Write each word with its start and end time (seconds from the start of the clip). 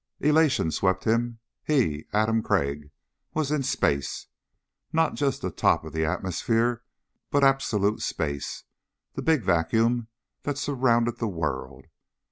Elation 0.19 0.71
swept 0.71 1.03
him. 1.03 1.37
He, 1.63 2.07
Adam 2.11 2.41
Crag, 2.41 2.89
was 3.35 3.51
in 3.51 3.61
space. 3.61 4.25
Not 4.91 5.13
just 5.13 5.43
the 5.43 5.51
top 5.51 5.83
of 5.85 5.93
the 5.93 6.05
atmosphere 6.05 6.81
but 7.29 7.43
absolute 7.43 8.01
space 8.01 8.63
the 9.13 9.21
big 9.21 9.43
vacuum 9.43 10.07
that 10.41 10.57
surrounded 10.57 11.17
the 11.19 11.27
world. 11.27 11.85